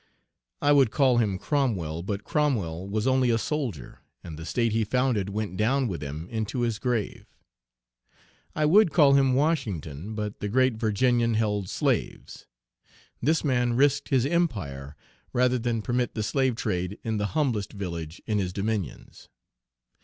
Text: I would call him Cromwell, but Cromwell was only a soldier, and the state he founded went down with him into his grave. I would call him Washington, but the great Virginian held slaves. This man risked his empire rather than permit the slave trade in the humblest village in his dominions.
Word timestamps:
I 0.63 0.71
would 0.71 0.89
call 0.89 1.17
him 1.19 1.37
Cromwell, 1.37 2.01
but 2.01 2.23
Cromwell 2.23 2.89
was 2.89 3.05
only 3.05 3.29
a 3.29 3.37
soldier, 3.37 3.99
and 4.23 4.35
the 4.35 4.47
state 4.47 4.71
he 4.71 4.83
founded 4.83 5.29
went 5.29 5.57
down 5.57 5.87
with 5.87 6.01
him 6.01 6.27
into 6.29 6.61
his 6.61 6.79
grave. 6.79 7.27
I 8.55 8.65
would 8.65 8.89
call 8.91 9.13
him 9.13 9.35
Washington, 9.35 10.15
but 10.15 10.39
the 10.39 10.49
great 10.49 10.73
Virginian 10.73 11.35
held 11.35 11.69
slaves. 11.69 12.47
This 13.21 13.43
man 13.43 13.73
risked 13.73 14.09
his 14.09 14.25
empire 14.25 14.95
rather 15.33 15.59
than 15.59 15.83
permit 15.83 16.15
the 16.15 16.23
slave 16.23 16.55
trade 16.55 16.97
in 17.03 17.17
the 17.17 17.27
humblest 17.37 17.71
village 17.73 18.23
in 18.25 18.39
his 18.39 18.51
dominions. 18.51 19.29